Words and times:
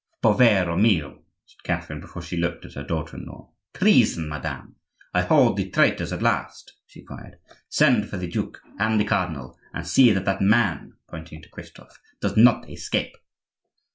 "Povero 0.23 0.75
mio!" 0.79 1.21
said 1.45 1.61
Catherine, 1.61 2.01
before 2.01 2.23
she 2.23 2.35
looked 2.35 2.65
at 2.65 2.73
her 2.73 2.81
daughter 2.83 3.17
in 3.17 3.25
law. 3.25 3.51
"Treason, 3.75 4.27
madame! 4.27 4.77
I 5.13 5.21
hold 5.21 5.57
the 5.57 5.69
traitors 5.69 6.11
at 6.11 6.23
last," 6.23 6.73
she 6.87 7.03
cried. 7.03 7.37
"Send 7.69 8.09
for 8.09 8.17
the 8.17 8.27
duke 8.27 8.63
and 8.79 8.99
the 8.99 9.05
cardinal; 9.05 9.59
and 9.75 9.85
see 9.87 10.09
that 10.11 10.25
that 10.25 10.41
man," 10.41 10.93
pointing 11.07 11.43
to 11.43 11.49
Christophe, 11.49 12.01
"does 12.19 12.35
not 12.35 12.67
escape." 12.67 13.15